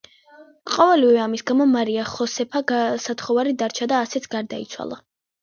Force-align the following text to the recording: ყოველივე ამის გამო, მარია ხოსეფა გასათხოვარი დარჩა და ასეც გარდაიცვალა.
ყოველივე 0.77 1.19
ამის 1.25 1.43
გამო, 1.51 1.67
მარია 1.73 2.05
ხოსეფა 2.13 2.63
გასათხოვარი 2.73 3.55
დარჩა 3.61 3.91
და 3.95 4.03
ასეც 4.09 4.29
გარდაიცვალა. 4.35 5.01